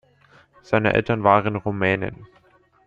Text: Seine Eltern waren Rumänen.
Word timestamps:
Seine 0.63 0.93
Eltern 0.95 1.23
waren 1.23 1.55
Rumänen. 1.55 2.25